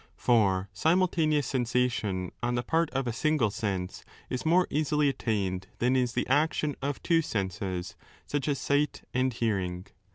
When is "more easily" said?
4.47-5.09